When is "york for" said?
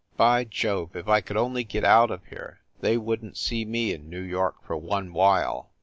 4.23-4.75